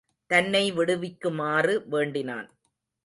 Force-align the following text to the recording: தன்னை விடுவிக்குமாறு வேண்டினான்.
தன்னை 0.29 0.71
விடுவிக்குமாறு 0.71 1.75
வேண்டினான். 1.87 2.49